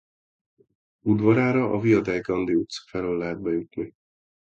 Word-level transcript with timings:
Udvarára 1.13 1.63
a 1.73 1.77
Via 1.79 1.99
dei 2.07 2.21
Gondi 2.21 2.53
utca 2.55 2.81
felől 2.89 3.17
lehet 3.17 3.39
bejutni. 3.41 3.93